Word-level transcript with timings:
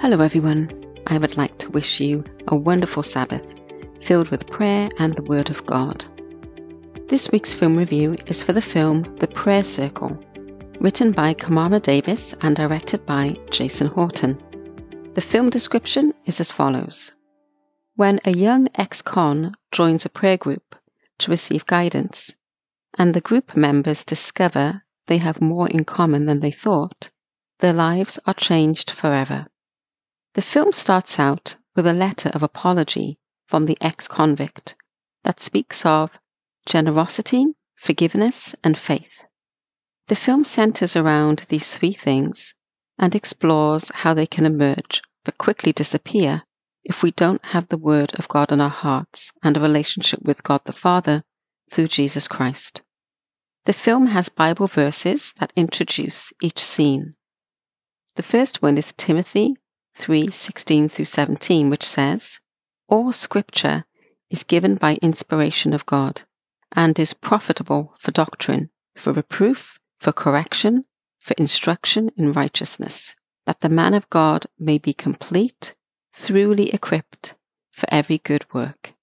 Hello, 0.00 0.20
everyone. 0.20 0.72
I 1.08 1.18
would 1.18 1.36
like 1.36 1.58
to 1.58 1.70
wish 1.72 2.00
you 2.00 2.24
a 2.48 2.56
wonderful 2.56 3.02
Sabbath 3.02 3.44
filled 4.00 4.30
with 4.30 4.48
prayer 4.48 4.88
and 4.98 5.14
the 5.14 5.22
Word 5.22 5.50
of 5.50 5.66
God. 5.66 6.06
This 7.08 7.30
week's 7.30 7.52
film 7.52 7.76
review 7.76 8.16
is 8.26 8.42
for 8.42 8.54
the 8.54 8.62
film 8.62 9.02
The 9.16 9.26
Prayer 9.26 9.62
Circle, 9.62 10.18
written 10.80 11.12
by 11.12 11.34
Kamara 11.34 11.82
Davis 11.82 12.34
and 12.40 12.56
directed 12.56 13.04
by 13.04 13.36
Jason 13.50 13.88
Horton. 13.88 14.40
The 15.12 15.20
film 15.20 15.50
description 15.50 16.14
is 16.24 16.40
as 16.40 16.50
follows 16.50 17.12
When 17.96 18.20
a 18.24 18.30
young 18.30 18.68
ex 18.76 19.02
con 19.02 19.54
joins 19.70 20.06
a 20.06 20.08
prayer 20.08 20.38
group 20.38 20.76
to 21.18 21.30
receive 21.30 21.66
guidance, 21.66 22.34
and 22.96 23.12
the 23.12 23.20
group 23.20 23.54
members 23.54 24.06
discover 24.06 24.82
they 25.08 25.18
have 25.18 25.42
more 25.42 25.68
in 25.68 25.84
common 25.84 26.24
than 26.24 26.40
they 26.40 26.52
thought, 26.52 27.10
their 27.58 27.74
lives 27.74 28.18
are 28.26 28.32
changed 28.32 28.90
forever. 28.90 29.46
The 30.34 30.42
film 30.42 30.72
starts 30.72 31.18
out 31.18 31.56
with 31.74 31.88
a 31.88 31.92
letter 31.92 32.28
of 32.28 32.42
apology 32.42 33.18
from 33.48 33.66
the 33.66 33.76
ex 33.80 34.06
convict 34.06 34.76
that 35.24 35.40
speaks 35.40 35.84
of 35.84 36.20
generosity, 36.66 37.46
forgiveness, 37.74 38.54
and 38.62 38.78
faith. 38.78 39.24
The 40.06 40.14
film 40.14 40.44
centers 40.44 40.94
around 40.94 41.46
these 41.48 41.76
three 41.76 41.92
things 41.92 42.54
and 42.96 43.14
explores 43.16 43.90
how 43.92 44.14
they 44.14 44.26
can 44.26 44.46
emerge 44.46 45.02
but 45.24 45.36
quickly 45.36 45.72
disappear 45.72 46.44
if 46.84 47.02
we 47.02 47.10
don't 47.10 47.44
have 47.46 47.68
the 47.68 47.76
Word 47.78 48.16
of 48.16 48.28
God 48.28 48.52
in 48.52 48.60
our 48.60 48.70
hearts 48.70 49.32
and 49.42 49.56
a 49.56 49.60
relationship 49.60 50.22
with 50.22 50.44
God 50.44 50.60
the 50.64 50.72
Father 50.72 51.24
through 51.72 51.88
Jesus 51.88 52.28
Christ. 52.28 52.82
The 53.64 53.72
film 53.72 54.06
has 54.06 54.28
Bible 54.28 54.68
verses 54.68 55.34
that 55.40 55.52
introduce 55.56 56.32
each 56.40 56.60
scene. 56.60 57.16
The 58.14 58.22
first 58.22 58.62
one 58.62 58.78
is 58.78 58.92
Timothy 58.92 59.56
3 59.94 60.30
16 60.30 60.88
through 60.88 61.04
17, 61.04 61.70
which 61.70 61.84
says, 61.84 62.40
All 62.88 63.12
scripture 63.12 63.84
is 64.30 64.44
given 64.44 64.76
by 64.76 64.98
inspiration 65.02 65.72
of 65.72 65.86
God 65.86 66.22
and 66.72 66.98
is 66.98 67.14
profitable 67.14 67.94
for 67.98 68.10
doctrine, 68.10 68.70
for 68.96 69.12
reproof, 69.12 69.78
for 69.98 70.12
correction, 70.12 70.84
for 71.18 71.34
instruction 71.34 72.10
in 72.16 72.32
righteousness, 72.32 73.16
that 73.46 73.60
the 73.60 73.68
man 73.68 73.94
of 73.94 74.08
God 74.10 74.46
may 74.58 74.78
be 74.78 74.92
complete, 74.92 75.74
thoroughly 76.12 76.70
equipped 76.70 77.34
for 77.72 77.86
every 77.90 78.18
good 78.18 78.46
work. 78.54 78.94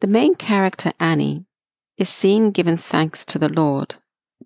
The 0.00 0.06
main 0.06 0.34
character, 0.34 0.92
Annie, 1.00 1.46
is 1.96 2.08
seen 2.08 2.50
giving 2.50 2.76
thanks 2.76 3.24
to 3.26 3.38
the 3.38 3.48
Lord 3.48 3.96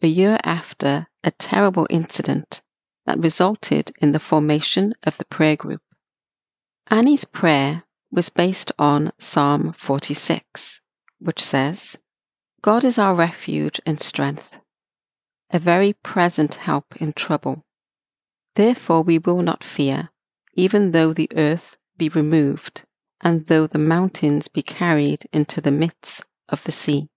a 0.02 0.06
year 0.06 0.38
after 0.44 1.08
a 1.24 1.30
terrible 1.30 1.86
incident 1.90 2.62
that 3.06 3.18
resulted 3.18 3.92
in 4.00 4.12
the 4.12 4.20
formation 4.20 4.92
of 5.04 5.16
the 5.16 5.24
prayer 5.24 5.56
group. 5.56 5.82
Annie's 6.88 7.24
prayer 7.24 7.84
was 8.10 8.28
based 8.30 8.70
on 8.78 9.12
Psalm 9.18 9.72
46, 9.72 10.80
which 11.18 11.42
says, 11.42 11.96
God 12.62 12.84
is 12.84 12.98
our 12.98 13.14
refuge 13.14 13.80
and 13.86 14.00
strength, 14.00 14.58
a 15.50 15.58
very 15.58 15.92
present 15.92 16.54
help 16.54 16.96
in 16.96 17.12
trouble. 17.12 17.64
Therefore 18.54 19.02
we 19.02 19.18
will 19.18 19.42
not 19.42 19.62
fear, 19.62 20.10
even 20.54 20.92
though 20.92 21.12
the 21.12 21.30
earth 21.36 21.76
be 21.96 22.08
removed, 22.08 22.84
and 23.20 23.46
though 23.46 23.66
the 23.66 23.78
mountains 23.78 24.48
be 24.48 24.62
carried 24.62 25.26
into 25.32 25.60
the 25.60 25.70
midst 25.70 26.24
of 26.48 26.64
the 26.64 26.72
sea. 26.72 27.08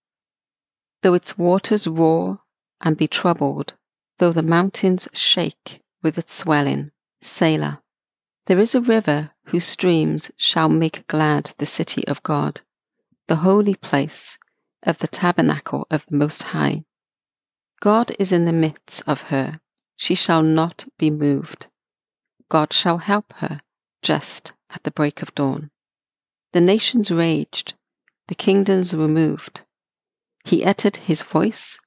Though 1.02 1.14
its 1.14 1.38
waters 1.38 1.88
roar 1.88 2.42
and 2.82 2.98
be 2.98 3.08
troubled, 3.08 3.76
though 4.20 4.34
the 4.34 4.44
mountains 4.44 5.08
shake 5.14 5.82
with 6.04 6.18
its 6.18 6.34
swelling. 6.34 6.92
Selah. 7.22 7.82
There 8.46 8.60
is 8.60 8.76
a 8.76 8.82
river 8.82 9.32
whose 9.46 9.66
streams 9.66 10.32
shall 10.38 10.70
make 10.70 11.08
glad 11.08 11.54
the 11.58 11.66
city 11.66 12.08
of 12.08 12.24
God, 12.24 12.62
the 13.28 13.38
holy 13.38 13.76
place 13.76 14.38
of 14.84 14.98
the 15.00 15.08
tabernacle 15.08 15.88
of 15.90 16.06
the 16.06 16.16
Most 16.16 16.44
High. 16.44 16.84
God 17.80 18.12
is 18.20 18.32
in 18.32 18.46
the 18.46 18.54
midst 18.54 19.08
of 19.08 19.24
her, 19.24 19.62
she 19.96 20.16
shall 20.16 20.44
not 20.44 20.88
be 20.98 21.10
moved. 21.10 21.68
God 22.50 22.74
shall 22.74 22.98
help 22.98 23.34
her 23.38 23.62
just 24.02 24.52
at 24.70 24.84
the 24.84 24.92
break 24.92 25.22
of 25.22 25.34
dawn. 25.36 25.72
The 26.52 26.62
nations 26.62 27.12
raged, 27.12 27.74
the 28.28 28.36
kingdoms 28.36 28.96
were 28.96 29.08
moved. 29.08 29.62
He 30.44 30.66
uttered 30.66 30.98
his 30.98 31.22
voice, 31.22 31.80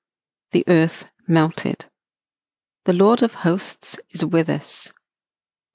the 0.52 0.64
earth 0.66 1.10
melted. 1.26 1.86
The 2.84 2.92
Lord 2.92 3.22
of 3.22 3.34
hosts 3.34 3.96
is 4.10 4.24
with 4.24 4.48
us. 4.48 4.92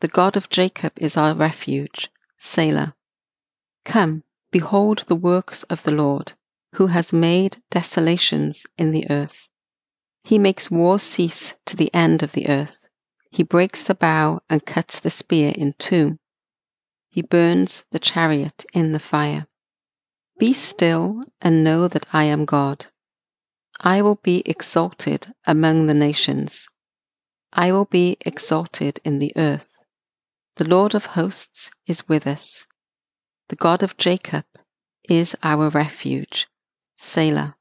The 0.01 0.09
God 0.09 0.35
of 0.35 0.50
Jacob 0.50 0.91
is 0.97 1.16
our 1.16 1.34
refuge. 1.34 2.09
Selah. 2.38 2.95
Come, 3.85 4.25
behold 4.51 5.06
the 5.07 5.16
works 5.16 5.63
of 5.63 5.84
the 5.84 5.94
Lord, 5.94 6.34
who 6.73 6.88
has 6.88 7.13
made 7.13 7.63
desolations 7.72 8.66
in 8.78 8.91
the 8.91 9.09
earth. 9.09 9.47
He 10.25 10.38
makes 10.38 10.69
war 10.69 11.00
cease 11.00 11.56
to 11.68 11.78
the 11.78 11.90
end 11.94 12.23
of 12.23 12.34
the 12.34 12.50
earth. 12.50 12.90
He 13.31 13.41
breaks 13.41 13.84
the 13.84 13.95
bow 13.95 14.41
and 14.50 14.66
cuts 14.66 15.00
the 15.00 15.09
spear 15.09 15.53
in 15.56 15.75
two. 15.79 16.19
He 17.09 17.22
burns 17.22 17.85
the 17.89 18.00
chariot 18.00 18.66
in 18.74 18.91
the 18.91 19.00
fire. 19.00 19.47
Be 20.38 20.51
still 20.51 21.22
and 21.39 21.63
know 21.63 21.88
that 21.88 22.07
I 22.13 22.25
am 22.25 22.44
God. 22.44 22.88
I 23.79 24.01
will 24.01 24.19
be 24.22 24.44
exalted 24.45 25.34
among 25.45 25.88
the 25.88 25.94
nations. 25.94 26.68
I 27.59 27.72
will 27.72 27.85
be 27.85 28.18
exalted 28.22 29.00
in 29.03 29.18
the 29.18 29.34
earth. 29.35 29.68
The 30.57 30.68
Lord 30.69 30.94
of 30.94 31.07
hosts 31.07 31.72
is 31.88 32.07
with 32.07 32.28
us. 32.28 32.68
The 33.50 33.56
God 33.56 33.81
of 33.81 33.97
Jacob 33.97 34.45
is 35.09 35.35
our 35.41 35.69
refuge. 35.69 36.47
Selah. 36.97 37.56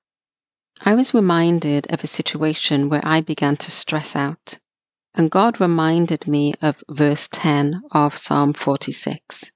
I 0.83 0.95
was 0.95 1.15
reminded 1.15 1.91
of 1.91 2.05
a 2.05 2.09
situation 2.09 2.91
where 2.91 3.01
I 3.05 3.23
began 3.23 3.57
to 3.57 3.71
stress 3.71 4.15
out, 4.15 4.59
and 5.15 5.31
God 5.31 5.63
reminded 5.63 6.27
me 6.29 6.53
of 6.61 6.85
verse 6.91 7.27
10 7.33 7.81
of 7.93 8.19
Psalm 8.19 8.53
46 8.53 9.51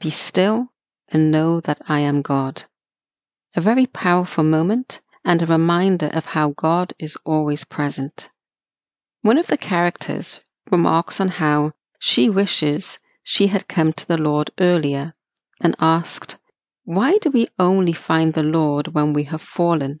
Be 0.00 0.08
still 0.08 0.72
and 1.08 1.30
know 1.30 1.60
that 1.60 1.82
I 1.86 2.00
am 2.00 2.22
God. 2.22 2.62
A 3.54 3.60
very 3.60 3.84
powerful 3.84 4.42
moment 4.42 5.02
and 5.22 5.42
a 5.42 5.46
reminder 5.46 6.08
of 6.14 6.24
how 6.26 6.52
God 6.52 6.94
is 6.98 7.18
always 7.26 7.64
present. 7.64 8.30
One 9.26 9.38
of 9.38 9.48
the 9.48 9.58
characters 9.58 10.38
remarks 10.70 11.20
on 11.20 11.26
how 11.42 11.72
she 11.98 12.30
wishes 12.30 13.00
she 13.24 13.48
had 13.48 13.66
come 13.66 13.92
to 13.94 14.06
the 14.06 14.16
Lord 14.16 14.52
earlier 14.60 15.14
and 15.60 15.74
asked, 15.80 16.38
Why 16.84 17.18
do 17.18 17.30
we 17.32 17.48
only 17.58 17.92
find 17.92 18.34
the 18.34 18.44
Lord 18.44 18.94
when 18.94 19.12
we 19.12 19.24
have 19.24 19.42
fallen? 19.42 19.98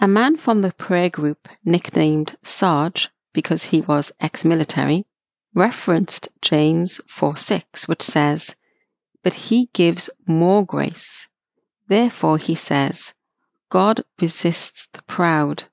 A 0.00 0.08
man 0.08 0.36
from 0.36 0.62
the 0.62 0.72
prayer 0.72 1.08
group, 1.08 1.48
nicknamed 1.64 2.36
Sarge 2.42 3.10
because 3.32 3.66
he 3.66 3.82
was 3.82 4.10
ex 4.18 4.44
military, 4.44 5.06
referenced 5.54 6.28
James 6.42 7.00
4 7.06 7.36
6, 7.36 7.86
which 7.86 8.02
says, 8.02 8.56
But 9.22 9.34
he 9.34 9.70
gives 9.72 10.10
more 10.26 10.66
grace. 10.66 11.28
Therefore, 11.86 12.38
he 12.38 12.56
says, 12.56 13.14
God 13.70 14.02
resists 14.20 14.88
the 14.88 15.02
proud, 15.02 15.66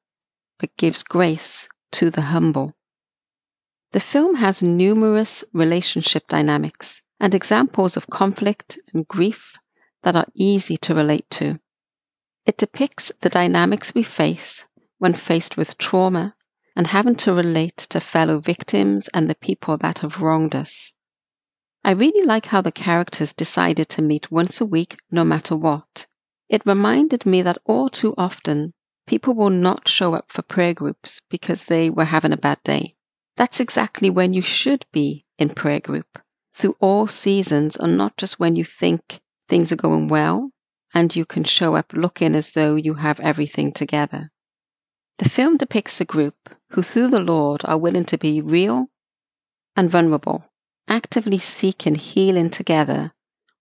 but 0.60 0.78
gives 0.78 1.02
grace 1.02 1.68
to 1.94 2.10
the 2.10 2.22
humble. 2.34 2.76
The 3.92 4.00
film 4.00 4.36
has 4.36 4.62
numerous 4.62 5.44
relationship 5.54 6.28
dynamics 6.28 7.02
and 7.20 7.34
examples 7.34 7.96
of 7.96 8.10
conflict 8.10 8.80
and 8.94 9.08
grief 9.08 9.56
that 10.04 10.16
are 10.16 10.28
easy 10.34 10.78
to 10.78 10.96
relate 10.96 11.30
to. 11.32 11.60
It 12.46 12.58
depicts 12.58 13.12
the 13.22 13.30
dynamics 13.30 13.96
we 13.96 14.04
face 14.04 14.66
when 14.98 15.14
faced 15.14 15.56
with 15.56 15.78
trauma 15.78 16.36
and 16.76 16.88
having 16.88 17.16
to 17.16 17.34
relate 17.34 17.78
to 17.78 18.00
fellow 18.00 18.40
victims 18.40 19.08
and 19.14 19.30
the 19.30 19.36
people 19.36 19.78
that 19.78 20.00
have 20.00 20.22
wronged 20.22 20.56
us. 20.56 20.94
I 21.84 21.92
really 21.92 22.26
like 22.26 22.48
how 22.48 22.62
the 22.62 22.72
characters 22.72 23.34
decided 23.34 23.90
to 23.90 24.02
meet 24.02 24.32
once 24.32 24.60
a 24.60 24.66
week 24.66 24.98
no 25.12 25.24
matter 25.24 25.56
what 25.56 26.08
it 26.50 26.62
reminded 26.66 27.26
me 27.26 27.42
that 27.42 27.58
all 27.66 27.90
too 27.90 28.14
often 28.18 28.74
people 29.06 29.34
will 29.34 29.50
not 29.50 29.88
show 29.88 30.14
up 30.14 30.32
for 30.32 30.42
prayer 30.42 30.74
groups 30.74 31.22
because 31.30 31.66
they 31.66 31.90
were 31.90 32.06
having 32.06 32.34
a 32.34 32.38
bad 32.38 32.62
day. 32.64 32.96
That's 33.36 33.60
exactly 33.60 34.10
when 34.10 34.34
you 34.34 34.42
should 34.42 34.86
be 34.92 35.26
in 35.38 35.50
prayer 35.50 35.80
group 35.80 36.20
through 36.54 36.78
all 36.80 37.08
seasons 37.08 37.76
and 37.76 37.98
not 37.98 38.18
just 38.18 38.40
when 38.40 38.56
you 38.56 38.64
think 38.64 39.20
things 39.50 39.72
are 39.72 39.78
going 39.78 40.08
well 40.08 40.52
and 40.94 41.16
you 41.16 41.26
can 41.26 41.44
show 41.44 41.76
up 41.76 41.94
looking 41.94 42.36
as 42.36 42.52
though 42.52 42.76
you 42.76 42.96
have 42.96 43.20
everything 43.20 43.72
together. 43.72 44.32
The 45.18 45.30
film 45.30 45.58
depicts 45.58 46.00
a 46.02 46.06
group 46.06 46.56
who, 46.72 46.84
through 46.84 47.10
the 47.10 47.20
Lord, 47.20 47.62
are 47.66 47.78
willing 47.78 48.06
to 48.06 48.18
be 48.18 48.42
real 48.42 48.90
and 49.76 49.90
vulnerable, 49.90 50.46
actively 50.88 51.40
seeking 51.40 51.96
healing 51.96 52.50
together 52.50 53.14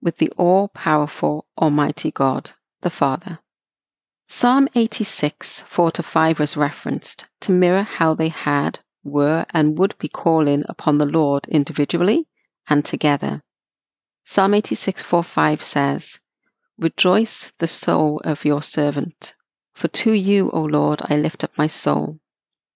with 0.03 0.19
the 0.19 0.31
all 0.37 0.69
powerful 0.69 1.47
Almighty 1.57 2.11
God 2.11 2.53
the 2.83 2.91
Father. 2.91 3.39
Psalm 4.35 4.67
86, 4.75 5.61
4 5.61 5.91
to 5.91 6.03
5 6.03 6.39
was 6.41 6.57
referenced 6.57 7.29
to 7.43 7.53
mirror 7.53 7.83
how 7.83 8.15
they 8.15 8.29
had, 8.31 8.81
were, 9.05 9.45
and 9.51 9.79
would 9.79 9.97
be 9.99 10.09
calling 10.09 10.65
upon 10.71 10.97
the 10.97 11.07
Lord 11.07 11.47
individually 11.49 12.27
and 12.67 12.83
together. 12.83 13.43
Psalm 14.25 14.55
86 14.55 15.03
4 15.03 15.23
5 15.23 15.61
says, 15.61 16.19
Rejoice 16.79 17.53
the 17.59 17.67
soul 17.67 18.23
of 18.25 18.47
your 18.47 18.63
servant, 18.63 19.35
for 19.75 19.89
to 19.89 20.13
you, 20.13 20.51
O 20.53 20.63
Lord, 20.63 21.03
I 21.05 21.19
lift 21.19 21.45
up 21.45 21.57
my 21.59 21.67
soul. 21.67 22.19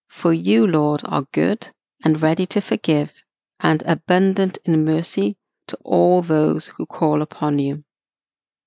For 0.08 0.34
you, 0.34 0.66
Lord, 0.66 1.00
are 1.06 1.26
good 1.32 1.70
and 2.04 2.20
ready 2.22 2.44
to 2.48 2.60
forgive, 2.60 3.24
and 3.58 3.82
abundant 3.86 4.58
in 4.66 4.84
mercy 4.84 5.38
to 5.68 5.78
all 5.82 6.20
those 6.20 6.66
who 6.76 6.84
call 6.84 7.22
upon 7.22 7.58
you. 7.58 7.82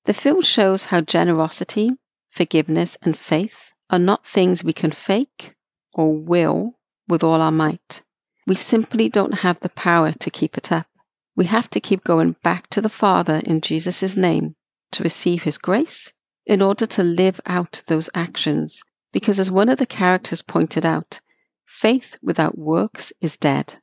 The 0.05 0.13
film 0.13 0.41
shows 0.41 0.85
how 0.85 1.01
generosity, 1.01 1.91
forgiveness, 2.29 2.97
and 3.01 3.17
faith 3.17 3.71
are 3.89 3.99
not 3.99 4.25
things 4.25 4.63
we 4.63 4.73
can 4.73 4.91
fake 4.91 5.55
or 5.93 6.15
will 6.15 6.79
with 7.07 7.23
all 7.23 7.41
our 7.41 7.51
might. 7.51 8.03
We 8.45 8.55
simply 8.55 9.09
don't 9.09 9.39
have 9.39 9.59
the 9.59 9.69
power 9.69 10.11
to 10.11 10.29
keep 10.29 10.57
it 10.57 10.71
up. 10.71 10.87
We 11.35 11.45
have 11.45 11.69
to 11.71 11.79
keep 11.79 12.03
going 12.03 12.35
back 12.43 12.69
to 12.71 12.81
the 12.81 12.89
Father 12.89 13.41
in 13.45 13.61
Jesus' 13.61 14.15
name 14.15 14.55
to 14.91 15.03
receive 15.03 15.43
His 15.43 15.57
grace 15.57 16.13
in 16.45 16.61
order 16.61 16.85
to 16.85 17.03
live 17.03 17.39
out 17.45 17.83
those 17.87 18.09
actions. 18.13 18.81
Because 19.11 19.39
as 19.39 19.49
one 19.51 19.69
of 19.69 19.77
the 19.77 19.85
characters 19.85 20.41
pointed 20.41 20.85
out, 20.85 21.21
faith 21.65 22.17
without 22.21 22.57
works 22.57 23.11
is 23.21 23.37
dead, 23.37 23.81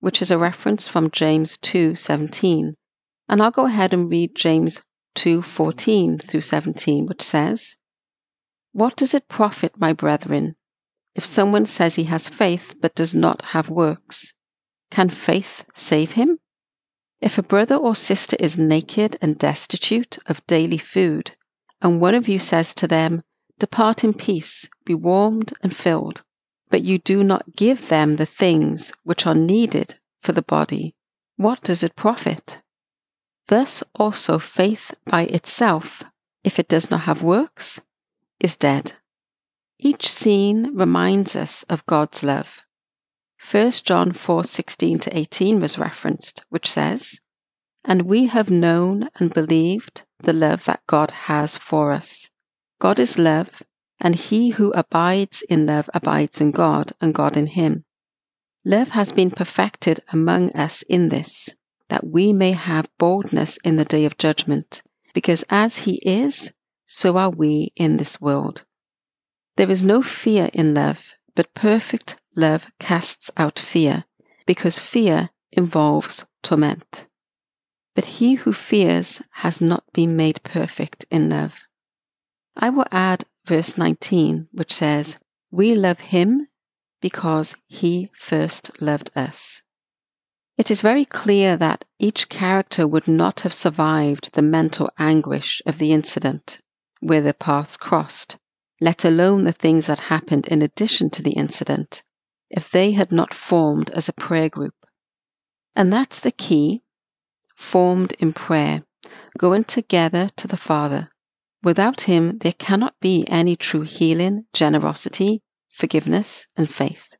which 0.00 0.20
is 0.20 0.30
a 0.30 0.38
reference 0.38 0.88
from 0.88 1.10
James 1.10 1.56
2:17. 1.58 2.74
And 3.28 3.42
I'll 3.42 3.50
go 3.50 3.66
ahead 3.66 3.92
and 3.92 4.10
read 4.10 4.34
James 4.34 4.84
2:14 5.16 6.20
through 6.20 6.40
17, 6.40 7.06
which 7.06 7.20
says, 7.20 7.74
"What 8.70 8.94
does 8.94 9.12
it 9.12 9.26
profit, 9.26 9.76
my 9.76 9.92
brethren, 9.92 10.54
if 11.16 11.24
someone 11.24 11.66
says 11.66 11.96
he 11.96 12.04
has 12.04 12.28
faith 12.28 12.76
but 12.80 12.94
does 12.94 13.12
not 13.12 13.46
have 13.46 13.68
works? 13.68 14.34
Can 14.92 15.08
faith 15.10 15.64
save 15.74 16.12
him? 16.12 16.38
If 17.20 17.38
a 17.38 17.42
brother 17.42 17.74
or 17.74 17.96
sister 17.96 18.36
is 18.38 18.56
naked 18.56 19.16
and 19.20 19.36
destitute 19.36 20.20
of 20.26 20.46
daily 20.46 20.78
food, 20.78 21.36
and 21.82 22.00
one 22.00 22.14
of 22.14 22.28
you 22.28 22.38
says 22.38 22.72
to 22.74 22.86
them, 22.86 23.24
Depart 23.58 24.04
in 24.04 24.14
peace, 24.14 24.68
be 24.84 24.94
warmed 24.94 25.52
and 25.60 25.76
filled, 25.76 26.22
but 26.68 26.84
you 26.84 26.98
do 26.98 27.24
not 27.24 27.56
give 27.56 27.88
them 27.88 28.14
the 28.14 28.26
things 28.26 28.92
which 29.02 29.26
are 29.26 29.34
needed 29.34 29.98
for 30.20 30.30
the 30.30 30.42
body, 30.42 30.94
what 31.34 31.62
does 31.62 31.82
it 31.82 31.96
profit? 31.96 32.62
Thus 33.50 33.82
also 33.96 34.38
faith 34.38 34.94
by 35.06 35.22
itself, 35.22 36.04
if 36.44 36.60
it 36.60 36.68
does 36.68 36.88
not 36.88 37.00
have 37.00 37.20
works, 37.20 37.80
is 38.38 38.54
dead. 38.54 38.92
Each 39.76 40.08
scene 40.08 40.72
reminds 40.76 41.34
us 41.34 41.64
of 41.64 41.84
God's 41.86 42.22
love. 42.22 42.64
1 43.40 43.84
John 43.84 44.12
4:16 44.12 45.00
to 45.00 45.18
18 45.18 45.60
was 45.60 45.78
referenced, 45.78 46.44
which 46.50 46.70
says, 46.70 47.20
"And 47.84 48.02
we 48.02 48.26
have 48.26 48.50
known 48.50 49.08
and 49.16 49.34
believed 49.34 50.04
the 50.20 50.32
love 50.32 50.64
that 50.66 50.86
God 50.86 51.10
has 51.26 51.58
for 51.58 51.90
us. 51.90 52.30
God 52.78 53.00
is 53.00 53.18
love, 53.18 53.64
and 53.98 54.14
he 54.14 54.50
who 54.50 54.70
abides 54.76 55.42
in 55.42 55.66
love 55.66 55.90
abides 55.92 56.40
in 56.40 56.52
God, 56.52 56.92
and 57.00 57.12
God 57.12 57.36
in 57.36 57.48
him. 57.48 57.84
Love 58.64 58.90
has 58.90 59.10
been 59.10 59.32
perfected 59.32 60.04
among 60.12 60.52
us 60.52 60.82
in 60.82 61.08
this, 61.08 61.50
that 61.90 62.06
we 62.06 62.32
may 62.32 62.52
have 62.52 62.88
boldness 62.98 63.58
in 63.64 63.76
the 63.76 63.84
day 63.84 64.04
of 64.04 64.16
judgment, 64.16 64.82
because 65.12 65.44
as 65.50 65.78
he 65.78 65.96
is, 65.96 66.52
so 66.86 67.16
are 67.16 67.30
we 67.30 67.72
in 67.76 67.96
this 67.96 68.20
world. 68.20 68.64
There 69.56 69.70
is 69.70 69.84
no 69.84 70.00
fear 70.00 70.50
in 70.52 70.72
love, 70.72 71.14
but 71.34 71.52
perfect 71.52 72.20
love 72.34 72.70
casts 72.78 73.30
out 73.36 73.58
fear, 73.58 74.04
because 74.46 74.78
fear 74.78 75.30
involves 75.50 76.26
torment. 76.42 77.06
But 77.96 78.04
he 78.04 78.34
who 78.34 78.52
fears 78.52 79.20
has 79.42 79.60
not 79.60 79.84
been 79.92 80.16
made 80.16 80.44
perfect 80.44 81.04
in 81.10 81.28
love. 81.28 81.60
I 82.56 82.70
will 82.70 82.86
add 82.92 83.24
verse 83.44 83.76
19, 83.76 84.48
which 84.52 84.72
says, 84.72 85.18
We 85.50 85.74
love 85.74 85.98
him 85.98 86.46
because 87.00 87.56
he 87.66 88.10
first 88.14 88.80
loved 88.80 89.10
us. 89.16 89.62
It 90.60 90.70
is 90.70 90.82
very 90.82 91.06
clear 91.06 91.56
that 91.56 91.86
each 91.98 92.28
character 92.28 92.86
would 92.86 93.08
not 93.08 93.40
have 93.40 93.52
survived 93.54 94.34
the 94.34 94.42
mental 94.42 94.90
anguish 94.98 95.62
of 95.64 95.78
the 95.78 95.90
incident 95.90 96.60
where 97.00 97.22
their 97.22 97.32
paths 97.32 97.78
crossed, 97.78 98.36
let 98.78 99.02
alone 99.02 99.44
the 99.44 99.54
things 99.54 99.86
that 99.86 100.10
happened 100.12 100.46
in 100.48 100.60
addition 100.60 101.08
to 101.12 101.22
the 101.22 101.30
incident, 101.30 102.02
if 102.50 102.70
they 102.70 102.92
had 102.92 103.10
not 103.10 103.32
formed 103.32 103.88
as 103.92 104.06
a 104.06 104.12
prayer 104.12 104.50
group. 104.50 104.74
And 105.74 105.90
that's 105.90 106.20
the 106.20 106.30
key 106.30 106.82
formed 107.56 108.12
in 108.18 108.34
prayer, 108.34 108.84
going 109.38 109.64
together 109.64 110.28
to 110.36 110.46
the 110.46 110.58
Father. 110.58 111.08
Without 111.62 112.02
Him, 112.02 112.36
there 112.36 112.52
cannot 112.52 113.00
be 113.00 113.26
any 113.28 113.56
true 113.56 113.80
healing, 113.80 114.44
generosity, 114.52 115.40
forgiveness, 115.70 116.46
and 116.54 116.68
faith. 116.68 117.14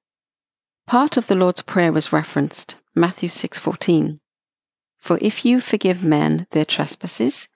Part 0.86 1.16
of 1.16 1.26
the 1.26 1.36
Lord's 1.36 1.62
Prayer 1.62 1.90
was 1.90 2.12
referenced, 2.12 2.76
Matthew 2.96 3.28
6:14. 3.28 4.18
For 4.98 5.16
if 5.22 5.44
you 5.44 5.60
forgive 5.60 6.02
men 6.02 6.48
their 6.50 6.64
trespasses, 6.64 7.46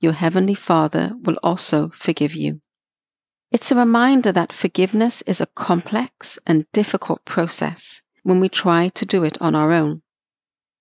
your 0.00 0.14
heavenly 0.14 0.54
Father 0.54 1.12
will 1.20 1.38
also 1.42 1.90
forgive 1.90 2.34
you. 2.34 2.62
It's 3.50 3.70
a 3.70 3.74
reminder 3.76 4.32
that 4.32 4.50
forgiveness 4.50 5.20
is 5.26 5.42
a 5.42 5.46
complex 5.54 6.38
and 6.46 6.64
difficult 6.72 7.26
process 7.26 8.00
when 8.22 8.40
we 8.40 8.48
try 8.48 8.88
to 8.88 9.04
do 9.04 9.24
it 9.24 9.36
on 9.42 9.54
our 9.54 9.72
own. 9.72 10.00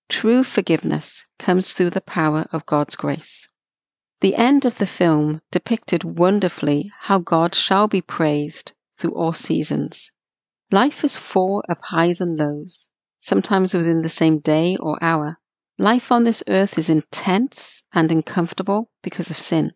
True 0.08 0.46
forgiveness 0.46 1.28
comes 1.38 1.74
through 1.74 1.90
the 1.90 2.00
power 2.00 2.48
of 2.54 2.66
God's 2.66 2.96
grace. 2.96 3.50
The 4.22 4.36
end 4.36 4.64
of 4.64 4.78
the 4.78 4.88
film 4.88 5.42
depicted 5.52 6.06
wonderfully 6.06 6.94
how 7.02 7.20
God 7.20 7.54
shall 7.54 7.90
be 7.90 8.02
praised 8.02 8.72
through 8.98 9.16
all 9.16 9.34
seasons. 9.34 10.14
Life 10.72 11.04
is 11.04 11.18
full 11.18 11.62
of 11.68 11.78
highs 11.82 12.22
and 12.22 12.38
lows, 12.38 12.92
sometimes 13.28 13.74
within 13.74 14.04
the 14.04 14.18
same 14.22 14.40
day 14.40 14.78
or 14.80 14.98
hour. 15.02 15.38
Life 15.78 16.14
on 16.14 16.24
this 16.24 16.42
earth 16.48 16.78
is 16.78 16.90
intense 16.90 17.84
and 17.92 18.10
uncomfortable 18.10 18.90
because 19.04 19.30
of 19.30 19.38
sin. 19.38 19.74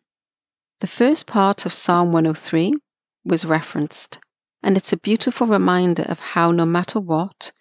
The 0.80 0.88
first 0.88 1.28
part 1.28 1.66
of 1.66 1.74
Psalm 1.74 2.14
103 2.14 2.74
was 3.26 3.44
referenced, 3.44 4.20
and 4.64 4.78
it's 4.78 4.94
a 4.94 4.98
beautiful 5.10 5.48
reminder 5.48 6.04
of 6.04 6.20
how 6.20 6.52
no 6.52 6.66
matter 6.66 7.02
what, 7.02 7.52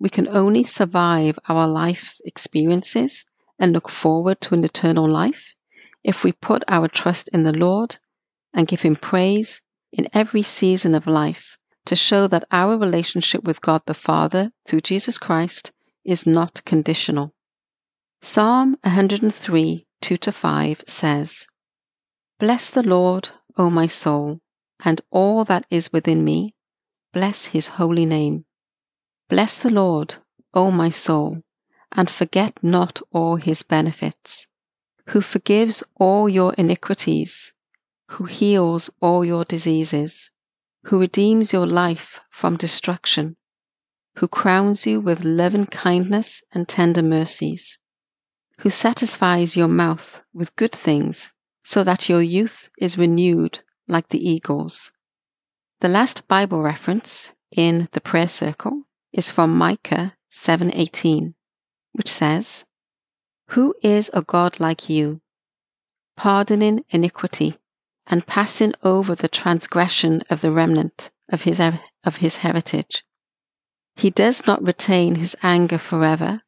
we 0.00 0.08
can 0.08 0.26
only 0.26 0.64
survive 0.64 1.38
our 1.48 1.68
life's 1.68 2.20
experiences 2.24 3.24
and 3.60 3.72
look 3.72 3.88
forward 3.88 4.40
to 4.40 4.54
an 4.54 4.64
eternal 4.64 5.08
life 5.08 5.54
if 6.02 6.24
we 6.24 6.32
put 6.32 6.64
our 6.66 6.88
trust 6.88 7.28
in 7.28 7.44
the 7.44 7.56
Lord 7.56 7.98
and 8.52 8.66
give 8.66 8.82
Him 8.82 8.96
praise 8.96 9.62
in 9.92 10.08
every 10.12 10.42
season 10.42 10.96
of 10.96 11.06
life 11.06 11.57
to 11.88 11.96
show 11.96 12.26
that 12.26 12.44
our 12.50 12.76
relationship 12.76 13.42
with 13.44 13.62
God 13.62 13.80
the 13.86 13.94
Father 13.94 14.52
through 14.66 14.82
Jesus 14.82 15.16
Christ 15.16 15.72
is 16.04 16.26
not 16.26 16.62
conditional. 16.66 17.34
Psalm 18.20 18.76
103 18.82 19.86
2 20.02 20.16
to 20.18 20.30
5 20.30 20.84
says, 20.86 21.46
Bless 22.38 22.68
the 22.68 22.82
Lord, 22.82 23.30
O 23.56 23.70
my 23.70 23.86
soul, 23.86 24.42
and 24.84 25.00
all 25.10 25.46
that 25.46 25.64
is 25.70 25.90
within 25.90 26.26
me. 26.26 26.54
Bless 27.14 27.46
his 27.46 27.68
holy 27.68 28.04
name. 28.04 28.44
Bless 29.30 29.58
the 29.58 29.70
Lord, 29.70 30.16
O 30.52 30.70
my 30.70 30.90
soul, 30.90 31.42
and 31.92 32.10
forget 32.10 32.62
not 32.62 33.00
all 33.14 33.36
his 33.36 33.62
benefits, 33.62 34.46
who 35.06 35.22
forgives 35.22 35.82
all 35.98 36.28
your 36.28 36.52
iniquities, 36.58 37.54
who 38.08 38.24
heals 38.24 38.90
all 39.00 39.24
your 39.24 39.46
diseases, 39.46 40.30
who 40.84 41.00
redeems 41.00 41.52
your 41.52 41.66
life 41.66 42.20
from 42.30 42.56
destruction, 42.56 43.36
who 44.16 44.28
crowns 44.28 44.86
you 44.86 45.00
with 45.00 45.24
loving 45.24 45.66
kindness 45.66 46.42
and 46.52 46.68
tender 46.68 47.02
mercies, 47.02 47.78
who 48.60 48.70
satisfies 48.70 49.56
your 49.56 49.68
mouth 49.68 50.22
with 50.32 50.56
good 50.56 50.72
things, 50.72 51.32
so 51.62 51.84
that 51.84 52.08
your 52.08 52.22
youth 52.22 52.70
is 52.78 52.98
renewed 52.98 53.60
like 53.86 54.08
the 54.08 54.28
eagles. 54.28 54.92
The 55.80 55.88
last 55.88 56.26
Bible 56.26 56.62
reference 56.62 57.34
in 57.50 57.88
the 57.92 58.00
prayer 58.00 58.28
circle 58.28 58.84
is 59.12 59.30
from 59.30 59.56
Micah 59.56 60.16
7:18, 60.30 61.34
which 61.92 62.10
says, 62.10 62.64
"Who 63.50 63.74
is 63.82 64.10
a 64.12 64.22
God 64.22 64.60
like 64.60 64.88
you, 64.88 65.20
pardoning 66.16 66.84
iniquity 66.90 67.58
and 68.08 68.26
passing 68.26 68.72
over 68.82 69.14
the 69.14 69.28
transgression 69.28 70.22
of 70.30 70.40
the 70.40 70.50
remnant 70.50 71.10
of 71.28 71.42
his 71.42 71.60
of 71.60 72.16
his 72.16 72.38
heritage? 72.38 73.04
He 73.96 74.10
does 74.10 74.46
not 74.46 74.66
retain 74.66 75.14
his 75.14 75.36
anger 75.42 75.78
forever, 75.78 76.42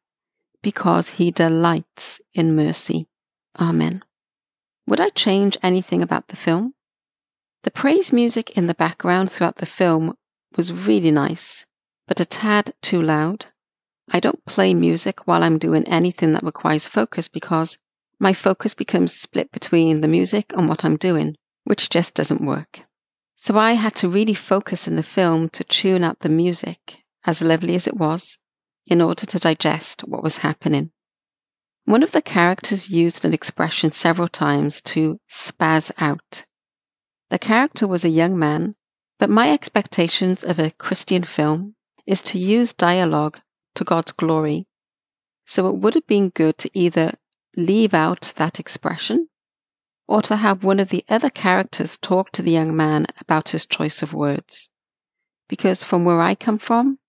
because 0.61 1.11
he 1.11 1.31
delights 1.31 2.19
in 2.33 2.55
mercy." 2.55 3.07
Amen. 3.59 4.03
Would 4.87 4.99
I 4.99 5.09
change 5.09 5.57
anything 5.61 6.01
about 6.01 6.27
the 6.29 6.35
film? 6.35 6.73
The 7.63 7.71
praise 7.71 8.11
music 8.11 8.49
in 8.57 8.67
the 8.67 8.73
background 8.73 9.31
throughout 9.31 9.57
the 9.57 9.65
film 9.65 10.15
was 10.57 10.73
really 10.73 11.11
nice 11.11 11.65
but 12.11 12.19
a 12.19 12.25
tad 12.25 12.73
too 12.81 13.01
loud. 13.01 13.45
I 14.11 14.19
don't 14.19 14.43
play 14.43 14.73
music 14.73 15.25
while 15.27 15.43
I'm 15.43 15.57
doing 15.57 15.87
anything 15.87 16.33
that 16.33 16.43
requires 16.43 16.85
focus 16.85 17.29
because 17.29 17.77
my 18.19 18.33
focus 18.33 18.73
becomes 18.73 19.17
split 19.17 19.49
between 19.53 20.01
the 20.01 20.09
music 20.09 20.51
and 20.51 20.67
what 20.67 20.83
I'm 20.83 20.97
doing, 20.97 21.37
which 21.71 21.89
just 21.89 22.13
doesn't 22.15 22.45
work. 22.45 22.83
So 23.37 23.57
I 23.57 23.73
had 23.83 23.95
to 23.95 24.09
really 24.09 24.33
focus 24.33 24.89
in 24.89 24.97
the 24.97 25.11
film 25.17 25.47
to 25.51 25.63
tune 25.63 26.03
out 26.03 26.19
the 26.19 26.27
music, 26.27 27.05
as 27.25 27.41
lovely 27.41 27.75
as 27.75 27.87
it 27.87 27.95
was, 27.95 28.37
in 28.87 28.99
order 28.99 29.25
to 29.25 29.39
digest 29.39 30.01
what 30.01 30.21
was 30.21 30.43
happening. 30.43 30.91
One 31.85 32.03
of 32.03 32.11
the 32.11 32.21
characters 32.21 32.89
used 32.89 33.23
an 33.23 33.33
expression 33.33 33.93
several 33.93 34.27
times 34.27 34.81
to 34.81 35.21
spaz 35.29 35.93
out. 35.97 36.45
The 37.29 37.39
character 37.39 37.87
was 37.87 38.03
a 38.03 38.09
young 38.09 38.37
man, 38.37 38.75
but 39.17 39.29
my 39.29 39.49
expectations 39.49 40.43
of 40.43 40.59
a 40.59 40.71
Christian 40.71 41.23
film 41.23 41.75
is 42.05 42.21
to 42.23 42.37
use 42.37 42.73
dialogue 42.73 43.39
to 43.75 43.85
God's 43.85 44.11
glory. 44.11 44.67
So 45.45 45.69
it 45.69 45.77
would 45.77 45.95
have 45.95 46.05
been 46.05 46.31
good 46.31 46.57
to 46.57 46.69
either 46.77 47.13
leave 47.55 47.93
out 47.93 48.33
that 48.35 48.59
expression 48.59 49.29
or 50.07 50.21
to 50.23 50.35
have 50.35 50.63
one 50.63 50.79
of 50.79 50.89
the 50.89 51.05
other 51.09 51.29
characters 51.29 51.97
talk 51.97 52.31
to 52.31 52.41
the 52.41 52.51
young 52.51 52.75
man 52.75 53.05
about 53.19 53.49
his 53.49 53.65
choice 53.65 54.01
of 54.01 54.13
words. 54.13 54.69
Because 55.47 55.83
from 55.83 56.05
where 56.05 56.21
I 56.21 56.35
come 56.35 56.57
from, 56.57 56.99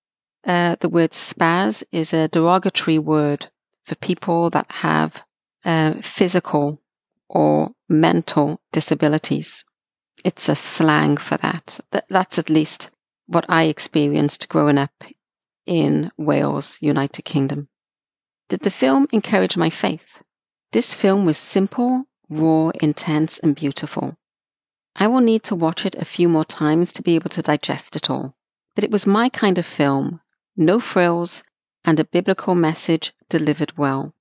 uh, 0.44 0.76
the 0.80 0.88
word 0.88 1.10
spaz 1.12 1.84
is 1.92 2.12
a 2.12 2.28
derogatory 2.28 2.98
word 2.98 3.50
for 3.84 3.94
people 3.96 4.50
that 4.50 4.70
have 4.70 5.22
uh, 5.64 5.94
physical 5.94 6.82
or 7.28 7.72
mental 7.88 8.60
disabilities. 8.72 9.64
It's 10.24 10.48
a 10.48 10.54
slang 10.54 11.16
for 11.16 11.36
that. 11.38 11.80
That's 12.08 12.38
at 12.38 12.50
least 12.50 12.90
what 13.26 13.46
I 13.48 13.64
experienced 13.64 14.48
growing 14.48 14.78
up 14.78 15.04
in 15.66 16.10
Wales, 16.16 16.78
United 16.80 17.22
Kingdom. 17.22 17.68
Did 18.48 18.60
the 18.60 18.70
film 18.70 19.06
encourage 19.12 19.56
my 19.56 19.70
faith? 19.70 20.22
This 20.72 20.94
film 20.94 21.24
was 21.24 21.38
simple, 21.38 22.04
raw, 22.38 22.70
intense, 22.80 23.38
and 23.38 23.54
beautiful. 23.54 24.16
I 24.96 25.06
will 25.06 25.20
need 25.20 25.42
to 25.44 25.54
watch 25.54 25.86
it 25.86 25.94
a 25.94 26.04
few 26.04 26.28
more 26.28 26.44
times 26.44 26.92
to 26.92 27.02
be 27.02 27.14
able 27.14 27.30
to 27.30 27.42
digest 27.42 27.96
it 27.96 28.10
all. 28.10 28.36
But 28.74 28.84
it 28.84 28.90
was 28.90 29.06
my 29.06 29.28
kind 29.28 29.58
of 29.58 29.66
film, 29.66 30.20
no 30.56 30.80
frills, 30.80 31.42
and 31.84 31.98
a 31.98 32.04
biblical 32.04 32.54
message 32.54 33.12
delivered 33.28 33.76
well. 33.76 34.14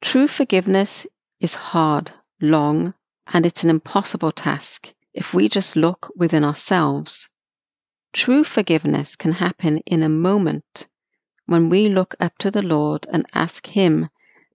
True 0.00 0.26
forgiveness 0.26 1.06
is 1.40 1.54
hard, 1.54 2.12
long, 2.40 2.94
and 3.32 3.46
it's 3.46 3.64
an 3.64 3.70
impossible 3.70 4.32
task 4.32 4.92
if 5.14 5.32
we 5.32 5.48
just 5.48 5.76
look 5.76 6.10
within 6.16 6.44
ourselves. 6.44 7.28
True 8.12 8.44
forgiveness 8.44 9.16
can 9.16 9.32
happen 9.32 9.78
in 9.86 10.02
a 10.02 10.08
moment 10.08 10.88
when 11.46 11.68
we 11.68 11.88
look 11.88 12.14
up 12.20 12.36
to 12.38 12.50
the 12.50 12.62
Lord 12.62 13.06
and 13.12 13.26
ask 13.34 13.66
Him 13.68 14.08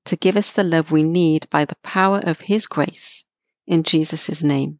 to 0.07 0.15
give 0.15 0.35
us 0.35 0.51
the 0.51 0.63
love 0.63 0.91
we 0.91 1.03
need 1.03 1.49
by 1.49 1.65
the 1.65 1.77
power 1.83 2.19
of 2.23 2.41
His 2.41 2.65
grace 2.65 3.25
in 3.65 3.83
Jesus' 3.83 4.41
name. 4.41 4.79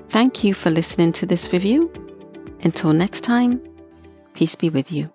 Thank 0.10 0.44
you 0.44 0.54
for 0.54 0.70
listening 0.70 1.12
to 1.14 1.26
this 1.26 1.52
review. 1.52 1.92
Until 2.64 2.94
next 2.94 3.22
time, 3.22 3.60
peace 4.34 4.56
be 4.56 4.70
with 4.70 4.92
you. 4.92 5.12